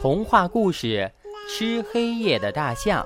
[0.00, 1.10] 童话故事：
[1.48, 3.04] 吃黑夜的大象。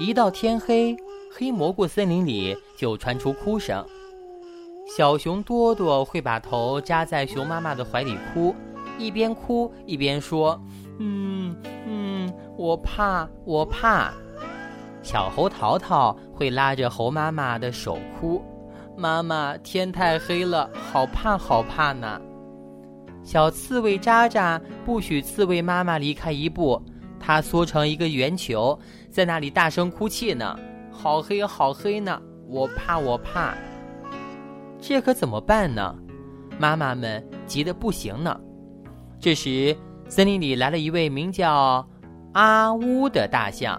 [0.00, 0.96] 一到天黑，
[1.30, 3.84] 黑蘑菇森林里就传出哭声。
[4.96, 8.54] 小熊多多会把头扎在熊妈妈的怀里哭，
[8.96, 10.58] 一边哭一边说
[10.98, 11.54] ：“嗯
[11.86, 14.10] 嗯，我怕，我怕。”
[15.04, 18.42] 小猴淘淘会拉着猴妈妈的手哭
[18.96, 22.18] ：“妈妈，天太黑了，好怕，好怕呢。”
[23.28, 26.82] 小刺猬渣渣不许刺猬妈妈离开一步，
[27.20, 30.58] 它缩成一个圆球，在那里大声哭泣呢。
[30.90, 32.18] 好黑，好黑呢！
[32.46, 33.54] 我怕，我怕。
[34.80, 35.94] 这可怎么办呢？
[36.58, 38.34] 妈妈们急得不行呢。
[39.20, 39.76] 这时，
[40.08, 41.86] 森林里来了一位名叫
[42.32, 43.78] 阿乌的大象，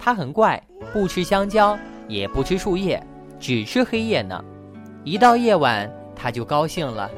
[0.00, 0.60] 它很怪，
[0.92, 3.00] 不吃香蕉，也不吃树叶，
[3.38, 4.44] 只吃黑夜呢。
[5.04, 7.08] 一到夜晚，它就高兴了。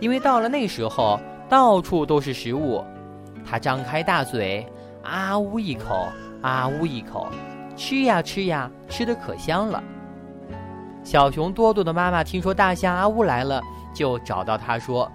[0.00, 2.82] 因为到了那时候，到处都是食物，
[3.44, 4.66] 他张开大嘴，
[5.02, 6.08] 啊呜一口，
[6.40, 7.28] 啊呜一口，
[7.76, 9.82] 吃呀吃呀，吃的可香了。
[11.04, 13.62] 小熊多多的妈妈听说大象阿乌来了，
[13.94, 15.10] 就找到他说：“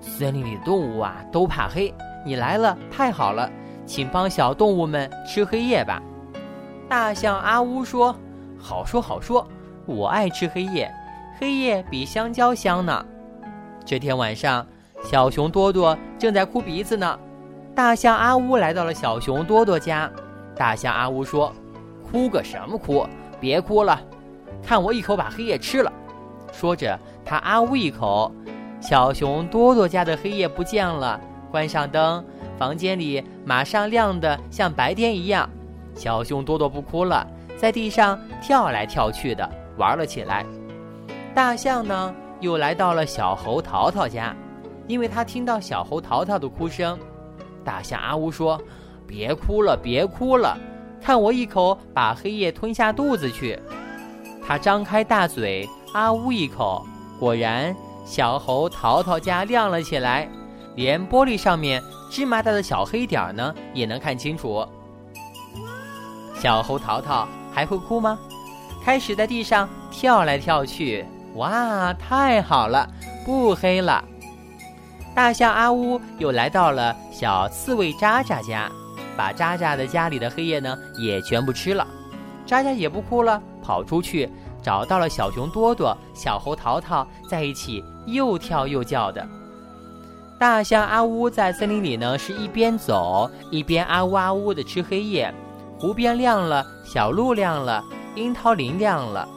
[0.00, 1.92] 森林里的动物啊，都怕黑，
[2.26, 3.50] 你来了太好了，
[3.86, 6.02] 请帮小动物们吃黑夜吧。”
[6.88, 8.14] 大象阿乌说
[8.58, 9.46] ：“好说好说，
[9.86, 10.92] 我爱吃黑夜，
[11.38, 13.04] 黑夜比香蕉香呢。”
[13.84, 14.66] 这天晚上，
[15.02, 17.18] 小熊多多正在哭鼻子呢。
[17.74, 20.10] 大象阿乌来到了小熊多多家。
[20.56, 21.52] 大象阿乌说
[22.10, 23.06] ：“哭个什么哭？
[23.38, 24.00] 别哭了，
[24.62, 25.92] 看我一口把黑夜吃了。”
[26.50, 28.32] 说着，他啊呜一口，
[28.80, 31.20] 小熊多多家的黑夜不见了。
[31.50, 32.24] 关上灯，
[32.56, 35.48] 房间里马上亮得像白天一样。
[35.94, 37.26] 小熊多多不哭了，
[37.58, 40.46] 在地上跳来跳去的玩了起来。
[41.34, 42.14] 大象呢？
[42.44, 44.36] 又来到了小猴淘淘家，
[44.86, 46.98] 因为他听到小猴淘淘的哭声。
[47.64, 48.60] 大象阿乌说
[49.08, 50.56] ：“别哭了，别哭了，
[51.00, 53.58] 看我一口把黑夜吞下肚子去。”
[54.46, 56.84] 他张开大嘴，啊呜一口，
[57.18, 57.74] 果然
[58.04, 60.28] 小猴淘淘家亮了起来，
[60.76, 64.68] 连玻璃上面芝麻大的小黑点呢也能看清楚。
[66.34, 68.18] 小猴淘淘还会哭吗？
[68.84, 71.06] 开始在地上跳来跳去。
[71.34, 72.88] 哇，太好了，
[73.24, 74.04] 不黑了。
[75.14, 78.70] 大象阿乌又来到了小刺猬渣渣家，
[79.16, 81.86] 把渣渣的家里的黑夜呢也全部吃了。
[82.46, 84.30] 渣渣也不哭了，跑出去
[84.62, 89.26] 找到了小熊多多、小猴淘淘，在一起又跳又叫的。
[90.38, 95.32] 大象阿乌在森林里呢，是一边走一边啊呜啊呜的吃黑夜。
[95.78, 97.82] 湖边亮了，小路亮了，
[98.14, 99.28] 樱桃林亮了。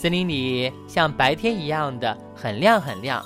[0.00, 3.20] 森林里像白天一样的很亮很亮，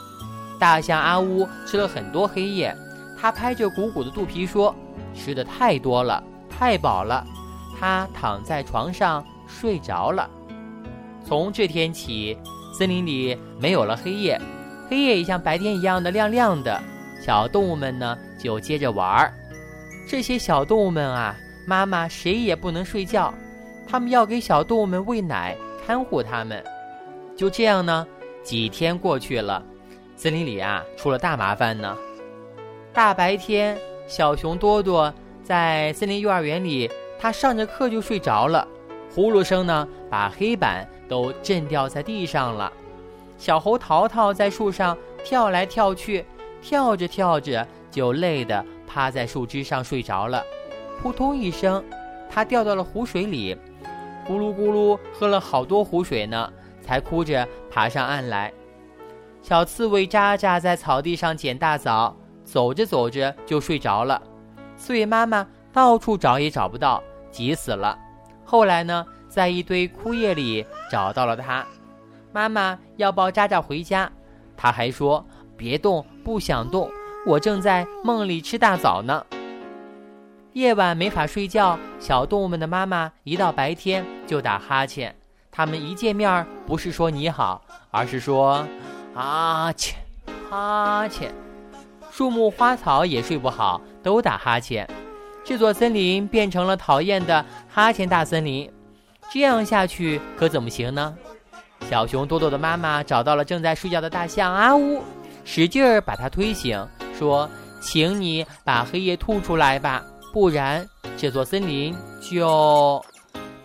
[0.58, 2.74] 大象阿乌吃了很多黑夜，
[3.20, 4.74] 它拍着鼓鼓的肚皮说
[5.14, 7.22] ：“吃的太多了，太饱了。”
[7.78, 10.30] 它躺在床上睡着了。
[11.26, 12.38] 从这天起，
[12.72, 14.40] 森林里没有了黑夜，
[14.88, 16.80] 黑夜也像白天一样的亮亮的。
[17.22, 19.34] 小动物们呢，就接着玩儿。
[20.08, 23.34] 这些小动物们啊，妈妈谁也不能睡觉，
[23.86, 25.54] 他们要给小动物们喂奶。
[25.84, 26.62] 看护他们，
[27.36, 28.06] 就这样呢。
[28.42, 29.62] 几天过去了，
[30.16, 31.96] 森林里啊出了大麻烦呢。
[32.92, 33.78] 大白天，
[34.08, 35.12] 小熊多多
[35.44, 38.66] 在森林幼儿园里，他上着课就睡着了，
[39.14, 42.72] 呼噜声呢把黑板都震掉在地上了。
[43.38, 46.24] 小猴淘淘在树上跳来跳去，
[46.60, 50.42] 跳着跳着就累得趴在树枝上睡着了。
[51.00, 51.82] 扑通一声，
[52.28, 53.56] 他掉到了湖水里。
[54.26, 58.52] 咕噜咕噜，喝了好多湖水呢，才哭着爬上岸来。
[59.42, 64.22] 小刺猬渣渣在草地上捡大枣，走着走着就睡着了。
[64.76, 67.98] 刺猬妈妈到处找也找不到，急死了。
[68.44, 71.66] 后来呢，在一堆枯叶里找到了它。
[72.32, 74.10] 妈妈要抱渣渣回家，
[74.56, 75.24] 他还说
[75.56, 76.90] ：“别动，不想动，
[77.26, 79.26] 我正在梦里吃大枣呢。”
[80.54, 85.14] 夜晚没法睡觉，小动物们的妈妈一到白天就打哈欠。
[85.50, 88.66] 他们一见面不是说你好，而是说
[89.14, 89.96] 哈欠，
[90.50, 91.32] 哈欠。
[92.10, 94.88] 树木花草也睡不好，都打哈欠。
[95.42, 98.70] 这座森林变成了讨厌的哈欠大森林。
[99.32, 101.16] 这样下去可怎么行呢？
[101.88, 105.02] 小熊多多的妈妈找到了正在睡觉的大象阿乌，
[105.44, 106.86] 使劲儿把它推醒，
[107.18, 107.48] 说
[107.80, 110.88] ：“请你把黑夜吐出来吧。”不然，
[111.18, 113.04] 这座森林就……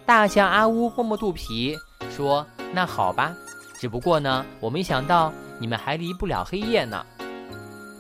[0.06, 1.76] 大象阿乌摸摸肚皮
[2.10, 3.34] 说：“那好吧，
[3.80, 7.06] 只不过呢，我没想到你们还离不了黑夜呢。”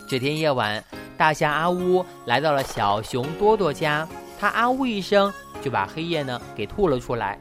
[0.08, 0.84] 这天夜晚，
[1.18, 4.08] 大象阿乌来到了小熊多多家，
[4.40, 5.31] 他啊呜一声
[5.62, 7.40] 就把黑夜呢给吐了出来。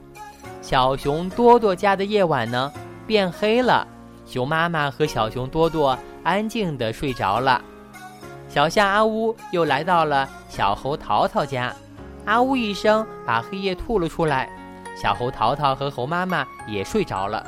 [0.62, 2.72] 小熊多多家的夜晚呢
[3.06, 3.87] 变黑了，
[4.26, 7.61] 熊妈妈和小熊多多安静地睡着了。
[8.56, 11.76] 小象阿乌又来到了小猴淘淘家，
[12.25, 14.49] 啊呜一声把黑夜吐了出来。
[14.97, 17.44] 小猴淘淘和猴妈妈也睡着了。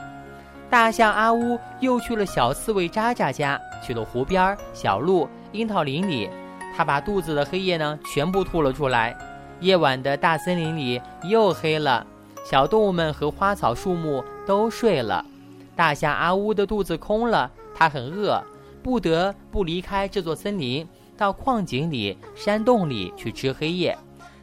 [0.69, 6.29] 大象阿乌又去了小刺猬渣渣家，去了湖边、小路、樱桃林里，
[6.77, 9.17] 他把肚子的黑夜呢全部吐了出来。
[9.61, 12.07] 夜晚的大森林里又黑了，
[12.45, 15.25] 小动物们和花草树木都睡了。
[15.75, 18.45] 大象阿乌的肚子空了，它很饿，
[18.89, 23.95] 不得不离开这座森林，到矿井里、山洞里去吃黑夜。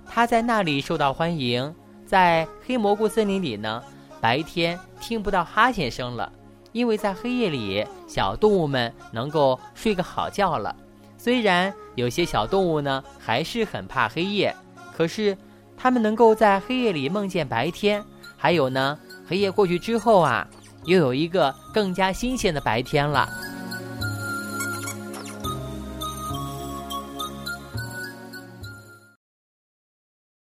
[0.05, 1.73] 他在那里受到欢迎。
[2.05, 3.81] 在黑蘑菇森林里呢，
[4.21, 6.31] 白天听不到哈欠声了，
[6.73, 10.75] 因为在黑夜里，小动物们能够睡个好觉了。
[11.17, 14.55] 虽然有些小动物呢还是很怕黑夜，
[14.95, 15.35] 可是
[15.75, 17.99] 它们能够在黑夜里梦见白天。
[18.37, 18.95] 还有呢，
[19.27, 20.47] 黑夜过去之后啊，
[20.83, 23.27] 又有一个更加新鲜的白天了。